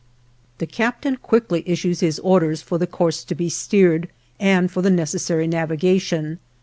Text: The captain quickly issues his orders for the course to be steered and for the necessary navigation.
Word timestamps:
The 0.57 0.65
captain 0.65 1.17
quickly 1.17 1.61
issues 1.67 1.99
his 1.99 2.17
orders 2.21 2.63
for 2.63 2.79
the 2.79 2.87
course 2.87 3.23
to 3.23 3.35
be 3.35 3.49
steered 3.49 4.07
and 4.39 4.71
for 4.71 4.81
the 4.81 4.89
necessary 4.89 5.45
navigation. 5.45 6.39